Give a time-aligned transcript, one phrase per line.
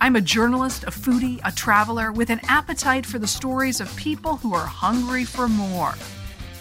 [0.00, 4.36] I'm a journalist, a foodie, a traveler with an appetite for the stories of people
[4.36, 5.94] who are hungry for more.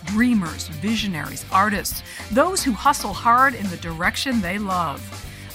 [0.06, 5.00] Dreamers, visionaries, artists, those who hustle hard in the direction they love.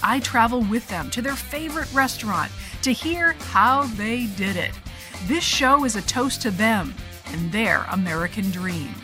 [0.01, 2.53] I travel with them to their favorite restaurant
[2.83, 4.71] to hear how they did it.
[5.27, 6.95] This show is a toast to them
[7.33, 8.95] and their American dream.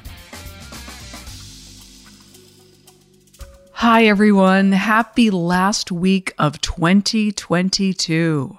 [3.72, 4.70] Hi, everyone.
[4.70, 8.58] Happy last week of 2022.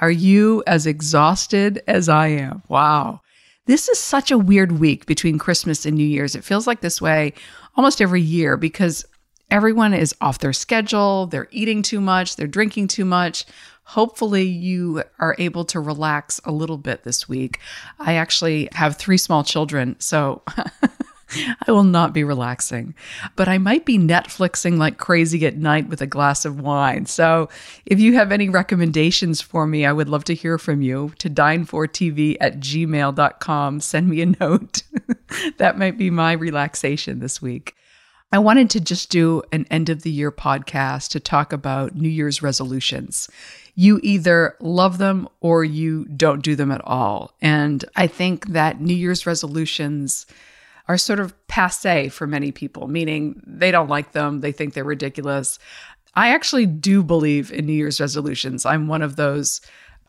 [0.00, 2.62] Are you as exhausted as I am?
[2.68, 3.20] Wow.
[3.66, 6.34] This is such a weird week between Christmas and New Year's.
[6.34, 7.34] It feels like this way
[7.76, 9.04] almost every year because
[9.50, 13.44] everyone is off their schedule, they're eating too much, they're drinking too much.
[13.84, 17.58] Hopefully, you are able to relax a little bit this week.
[17.98, 20.42] I actually have three small children, so
[21.66, 22.94] I will not be relaxing,
[23.36, 27.06] but I might be Netflixing like crazy at night with a glass of wine.
[27.06, 27.48] So
[27.86, 31.30] if you have any recommendations for me, I would love to hear from you to
[31.30, 33.80] dine4tv at gmail.com.
[33.80, 34.82] Send me a note.
[35.58, 37.74] that might be my relaxation this week.
[38.32, 42.08] I wanted to just do an end of the year podcast to talk about New
[42.08, 43.28] Year's resolutions.
[43.74, 47.34] You either love them or you don't do them at all.
[47.42, 50.26] And I think that New Year's resolutions
[50.90, 54.82] are sort of passe for many people, meaning they don't like them, they think they're
[54.82, 55.60] ridiculous.
[56.14, 58.66] I actually do believe in New Year's resolutions.
[58.66, 59.60] I'm one of those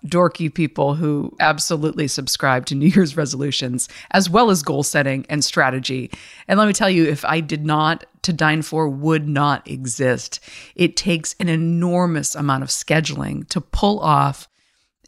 [0.07, 5.45] dorky people who absolutely subscribe to New Year's resolutions, as well as goal setting and
[5.45, 6.09] strategy.
[6.47, 10.39] And let me tell you, if I did not, To Dine For would not exist.
[10.73, 14.47] It takes an enormous amount of scheduling to pull off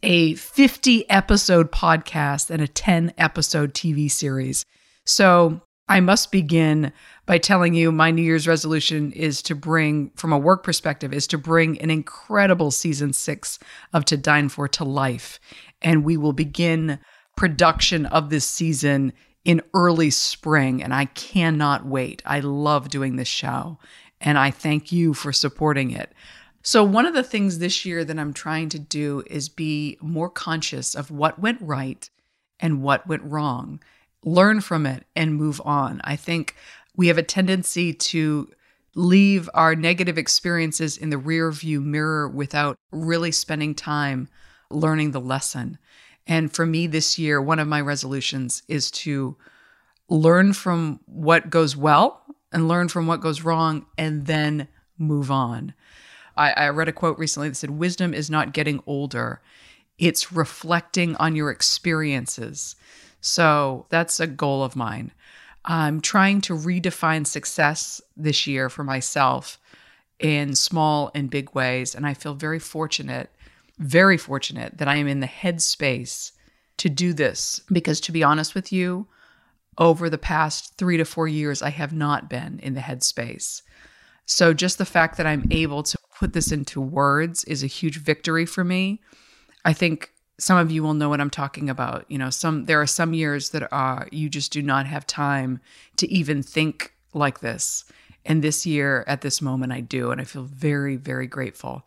[0.04, 4.68] a 50 episode podcast and a 10 episode TV series.
[5.06, 6.94] So I must begin
[7.26, 11.28] by telling you my New Year's resolution is to bring, from a work perspective, is
[11.28, 13.60] to bring an incredible season six
[13.92, 15.40] of To Dine For to life.
[15.82, 17.00] And we will begin
[17.36, 20.82] production of this season in early spring.
[20.82, 22.22] And I cannot wait.
[22.26, 23.80] I love doing this show.
[24.22, 26.14] And I thank you for supporting it.
[26.66, 30.30] So, one of the things this year that I'm trying to do is be more
[30.30, 32.10] conscious of what went right
[32.62, 33.82] and what went wrong
[34.24, 36.02] learn from it and move on.
[36.04, 36.56] I think
[36.96, 38.50] we have a tendency to
[38.96, 44.28] leave our negative experiences in the rear view mirror without really spending time
[44.70, 45.78] learning the lesson.
[46.28, 49.36] And for me this year, one of my resolutions is to
[50.10, 54.68] learn from what goes well and learn from what goes wrong and then
[54.98, 55.74] move on.
[56.38, 59.42] I, I read a quote recently that said, Wisdom is not getting older,
[59.98, 62.76] it's reflecting on your experiences.
[63.24, 65.14] So that's a goal of mine.
[65.64, 69.58] I'm trying to redefine success this year for myself
[70.20, 71.96] in small and big ways.
[71.96, 73.30] And I feel very fortunate,
[73.80, 76.34] very fortunate that I am in the headspace
[76.78, 77.62] to do this.
[77.72, 79.08] Because to be honest with you,
[79.78, 83.62] over the past three to four years, I have not been in the headspace.
[84.26, 88.00] So just the fact that I'm able to put this into words is a huge
[88.00, 89.02] victory for me.
[89.64, 92.06] I think some of you will know what I'm talking about.
[92.10, 95.60] You know, some there are some years that are you just do not have time
[95.98, 97.86] to even think like this.
[98.26, 101.86] And this year at this moment I do and I feel very very grateful.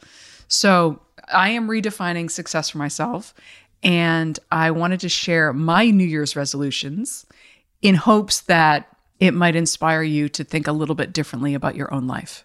[0.48, 1.00] So,
[1.32, 3.34] I am redefining success for myself
[3.82, 7.26] and I wanted to share my New Year's resolutions
[7.82, 11.92] in hopes that it might inspire you to think a little bit differently about your
[11.92, 12.44] own life.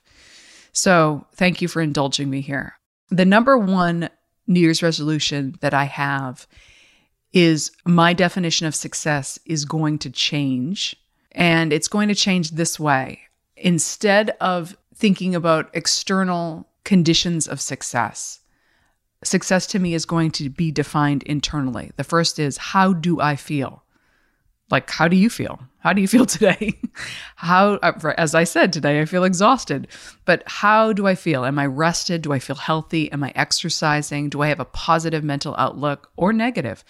[0.71, 2.79] So, thank you for indulging me here.
[3.09, 4.09] The number one
[4.47, 6.47] New Year's resolution that I have
[7.33, 10.95] is my definition of success is going to change.
[11.31, 13.21] And it's going to change this way.
[13.55, 18.39] Instead of thinking about external conditions of success,
[19.23, 21.91] success to me is going to be defined internally.
[21.95, 23.83] The first is how do I feel?
[24.71, 25.59] Like, how do you feel?
[25.79, 26.79] How do you feel today?
[27.35, 29.87] how, uh, as I said today, I feel exhausted.
[30.25, 31.45] But how do I feel?
[31.45, 32.21] Am I rested?
[32.21, 33.11] Do I feel healthy?
[33.11, 34.29] Am I exercising?
[34.29, 36.83] Do I have a positive mental outlook or negative?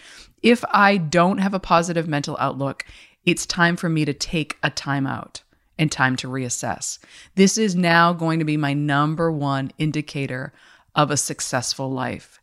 [0.43, 2.85] If I don't have a positive mental outlook,
[3.25, 5.41] it's time for me to take a time out
[5.77, 6.99] and time to reassess.
[7.35, 10.53] This is now going to be my number one indicator
[10.95, 12.39] of a successful life.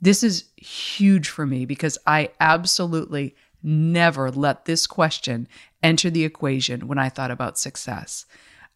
[0.00, 3.34] This is huge for me because I absolutely
[3.64, 5.48] never let this question
[5.82, 8.26] enter the equation when I thought about success.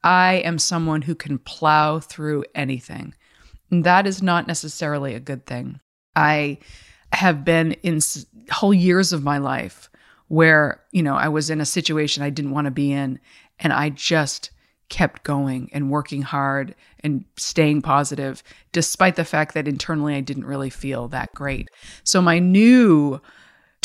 [0.02, 3.14] I am someone who can plow through anything.
[3.70, 5.80] And that is not necessarily a good thing.
[6.16, 6.58] I
[7.12, 8.00] have been in
[8.50, 9.90] whole years of my life
[10.28, 13.18] where, you know, I was in a situation I didn't want to be in
[13.58, 14.50] and I just
[14.88, 18.42] kept going and working hard and staying positive
[18.72, 21.68] despite the fact that internally I didn't really feel that great.
[22.04, 23.20] So my new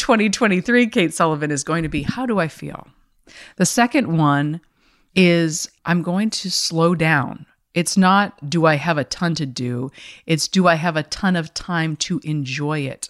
[0.03, 2.89] 2023 Kate Sullivan is going to be how do I feel?
[3.55, 4.59] The second one
[5.15, 7.45] is I'm going to slow down.
[7.73, 9.91] It's not do I have a ton to do,
[10.25, 13.07] it's do I have a ton of time to enjoy it.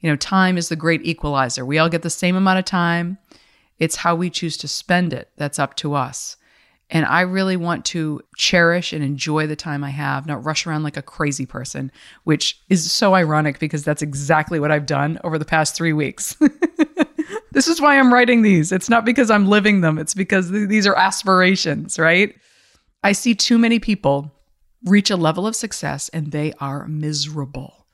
[0.00, 1.64] You know, time is the great equalizer.
[1.64, 3.16] We all get the same amount of time.
[3.78, 6.36] It's how we choose to spend it that's up to us.
[6.90, 10.82] And I really want to cherish and enjoy the time I have, not rush around
[10.82, 11.90] like a crazy person,
[12.24, 16.36] which is so ironic because that's exactly what I've done over the past three weeks.
[17.52, 18.70] this is why I'm writing these.
[18.70, 22.34] It's not because I'm living them, it's because th- these are aspirations, right?
[23.02, 24.32] I see too many people
[24.84, 27.86] reach a level of success and they are miserable.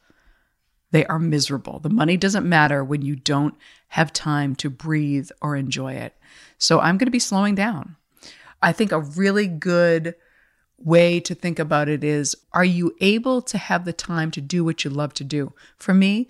[0.91, 1.79] They are miserable.
[1.79, 3.55] The money doesn't matter when you don't
[3.89, 6.17] have time to breathe or enjoy it.
[6.59, 7.97] So I'm going to be slowing down.
[8.63, 10.15] I think a really good
[10.79, 14.65] way to think about it is are you able to have the time to do
[14.65, 15.53] what you love to do?
[15.77, 16.29] For me,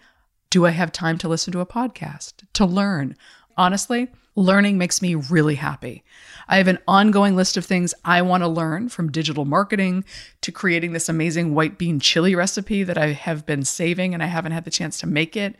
[0.50, 3.16] do I have time to listen to a podcast, to learn?
[3.56, 6.02] Honestly, learning makes me really happy.
[6.48, 10.04] I have an ongoing list of things I want to learn from digital marketing
[10.40, 14.26] to creating this amazing white bean chili recipe that I have been saving and I
[14.26, 15.56] haven't had the chance to make it,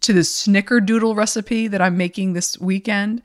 [0.00, 3.22] to the snickerdoodle recipe that I'm making this weekend.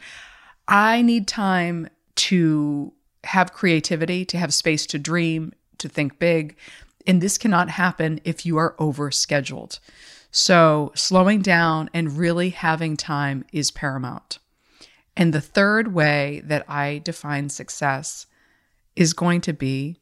[0.67, 1.89] I need time
[2.25, 2.91] to
[3.23, 6.57] have creativity, to have space to dream, to think big.
[7.05, 9.79] And this cannot happen if you are overscheduled.
[10.31, 14.39] So, slowing down and really having time is paramount.
[15.15, 18.25] And the third way that I define success
[18.95, 19.99] is going to be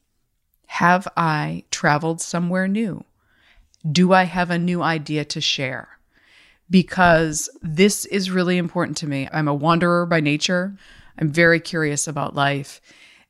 [0.67, 3.03] Have I traveled somewhere new?
[3.89, 5.89] Do I have a new idea to share?
[6.69, 9.27] Because this is really important to me.
[9.31, 10.77] I'm a wanderer by nature.
[11.19, 12.81] I'm very curious about life.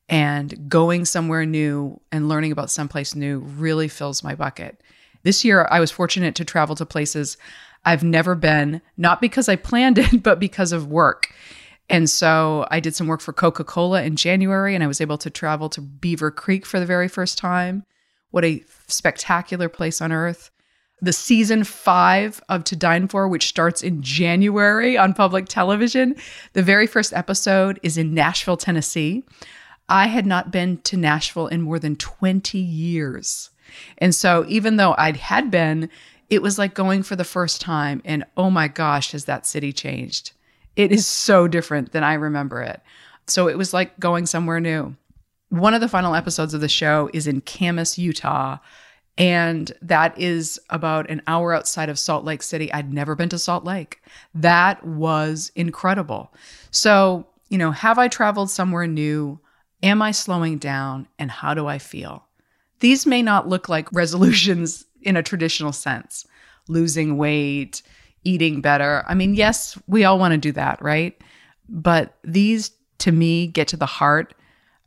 [0.10, 4.82] And going somewhere new and learning about someplace new really fills my bucket.
[5.24, 7.38] This year, I was fortunate to travel to places
[7.86, 11.34] I've never been, not because I planned it, but because of work.
[11.90, 15.18] And so I did some work for Coca Cola in January, and I was able
[15.20, 17.86] to travel to Beaver Creek for the very first time.
[18.32, 20.50] What a spectacular place on earth
[21.02, 26.16] the season five of To Dine For, which starts in January on public television.
[26.54, 29.24] The very first episode is in Nashville, Tennessee.
[29.90, 33.50] I had not been to Nashville in more than 20 years.
[33.98, 35.90] And so, even though I had been,
[36.30, 38.02] it was like going for the first time.
[38.06, 40.32] And oh my gosh, has that city changed?
[40.76, 42.82] It is so different than I remember it.
[43.28, 44.96] So, it was like going somewhere new.
[45.50, 48.58] One of the final episodes of the show is in Kamas, Utah.
[49.18, 52.74] And that is about an hour outside of Salt Lake City.
[52.74, 54.02] I'd never been to Salt Lake.
[54.34, 56.34] That was incredible.
[56.72, 59.40] So, you know, have I traveled somewhere new?
[59.84, 61.08] Am I slowing down?
[61.20, 62.26] And how do I feel?
[62.80, 66.26] These may not look like resolutions in a traditional sense
[66.70, 67.82] losing weight,
[68.24, 69.04] eating better.
[69.06, 71.22] I mean, yes, we all want to do that, right?
[71.68, 74.34] But these, to me, get to the heart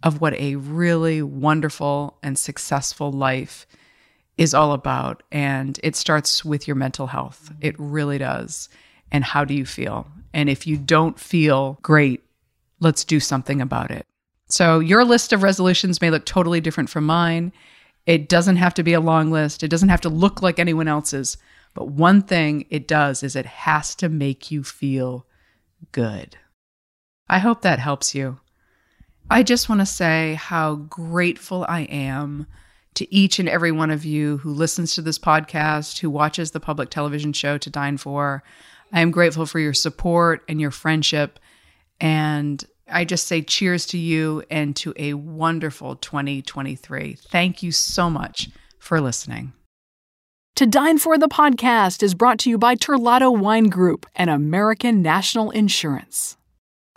[0.02, 3.66] of what a really wonderful and successful life
[4.38, 5.22] is all about.
[5.32, 7.52] And it starts with your mental health.
[7.60, 8.68] It really does.
[9.10, 10.06] And how do you feel?
[10.34, 12.22] And if you don't feel great,
[12.80, 14.04] let's do something about it.
[14.48, 17.52] So, your list of resolutions may look totally different from mine.
[18.04, 20.86] It doesn't have to be a long list, it doesn't have to look like anyone
[20.86, 21.36] else's.
[21.74, 25.26] But one thing it does is it has to make you feel
[25.92, 26.38] good.
[27.28, 28.38] I hope that helps you.
[29.28, 32.46] I just want to say how grateful I am
[32.96, 36.60] to each and every one of you who listens to this podcast, who watches the
[36.60, 38.42] public television show To Dine For.
[38.92, 41.38] I am grateful for your support and your friendship.
[42.00, 47.16] And I just say cheers to you and to a wonderful 2023.
[47.30, 48.48] Thank you so much
[48.78, 49.52] for listening.
[50.56, 55.02] To Dine For the podcast is brought to you by Terlato Wine Group and American
[55.02, 56.38] National Insurance.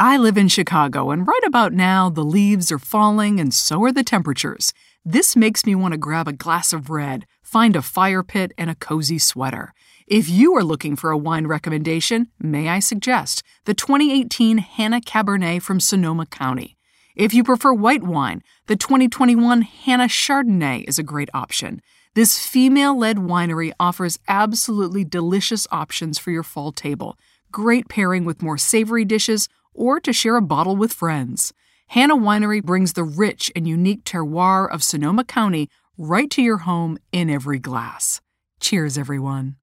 [0.02, 3.92] I live in Chicago, and right about now, the leaves are falling and so are
[3.92, 4.72] the temperatures.
[5.04, 8.70] This makes me want to grab a glass of red, find a fire pit, and
[8.70, 9.74] a cozy sweater.
[10.08, 15.62] If you are looking for a wine recommendation, may I suggest the 2018 Hanna Cabernet
[15.62, 16.78] from Sonoma County.
[17.14, 21.82] If you prefer white wine, the 2021 Hanna Chardonnay is a great option.
[22.16, 27.18] This female led winery offers absolutely delicious options for your fall table
[27.52, 29.50] great pairing with more savory dishes
[29.80, 31.54] or to share a bottle with friends.
[31.88, 37.00] Hanna Winery brings the rich and unique terroir of Sonoma County right to your home
[37.12, 38.22] in every glass.
[38.60, 39.56] Cheers, everyone.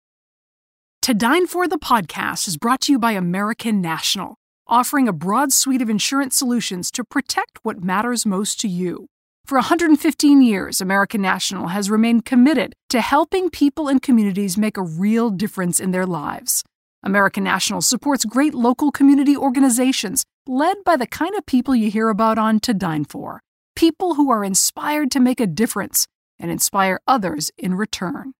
[1.02, 5.52] To Dine For the podcast is brought to you by American National, offering a broad
[5.52, 9.06] suite of insurance solutions to protect what matters most to you.
[9.44, 14.82] For 115 years, American National has remained committed to helping people and communities make a
[14.82, 16.64] real difference in their lives.
[17.06, 22.08] American National supports great local community organizations led by the kind of people you hear
[22.08, 23.40] about on To Dine For
[23.76, 26.08] people who are inspired to make a difference
[26.40, 28.32] and inspire others in return.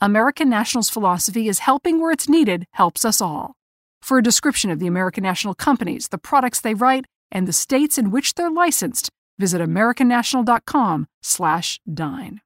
[0.00, 3.54] American National's philosophy is helping where it's needed helps us all.
[4.02, 7.96] For a description of the American National companies, the products they write, and the states
[7.96, 12.40] in which they're licensed, visit americannational.com/dine.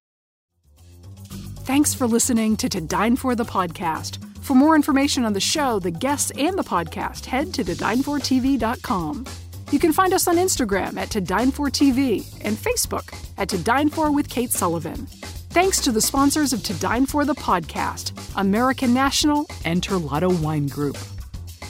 [1.65, 4.19] Thanks for listening to To Dine For the podcast.
[4.45, 9.25] For more information on the show, the guests, and the podcast, head to todinefortv.com.
[9.71, 13.57] You can find us on Instagram at To Dine For TV and Facebook at To
[13.57, 15.07] Dine For with Kate Sullivan.
[15.49, 20.67] Thanks to the sponsors of To Dine For the podcast, American National and Terlato Wine
[20.67, 20.99] Group.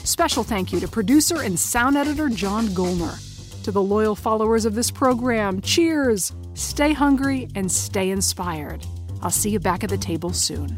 [0.03, 3.21] Special thank you to producer and sound editor John Golner.
[3.63, 6.33] To the loyal followers of this program, cheers!
[6.55, 8.85] Stay hungry and stay inspired.
[9.21, 10.77] I'll see you back at the table soon.